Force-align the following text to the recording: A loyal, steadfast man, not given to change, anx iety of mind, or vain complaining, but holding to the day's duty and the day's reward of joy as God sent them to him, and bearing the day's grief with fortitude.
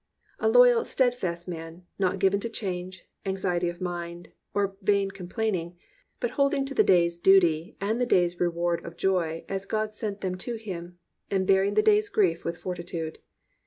A 0.39 0.49
loyal, 0.49 0.83
steadfast 0.83 1.47
man, 1.47 1.85
not 1.99 2.17
given 2.17 2.39
to 2.39 2.49
change, 2.49 3.05
anx 3.23 3.45
iety 3.45 3.69
of 3.69 3.79
mind, 3.79 4.31
or 4.51 4.75
vain 4.81 5.11
complaining, 5.11 5.75
but 6.19 6.31
holding 6.31 6.65
to 6.65 6.73
the 6.73 6.83
day's 6.83 7.19
duty 7.19 7.77
and 7.79 8.01
the 8.01 8.07
day's 8.07 8.39
reward 8.39 8.83
of 8.83 8.97
joy 8.97 9.45
as 9.47 9.67
God 9.67 9.93
sent 9.93 10.21
them 10.21 10.37
to 10.37 10.55
him, 10.55 10.97
and 11.29 11.45
bearing 11.45 11.75
the 11.75 11.83
day's 11.83 12.09
grief 12.09 12.43
with 12.43 12.57
fortitude. 12.57 13.19